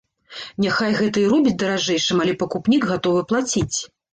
Няхай 0.63 0.95
гэта 1.01 1.17
і 1.25 1.27
робіць 1.35 1.53
даражэйшым, 1.65 2.25
але 2.25 2.33
пакупнік 2.45 2.91
гатовы 2.93 3.21
плаціць. 3.35 3.75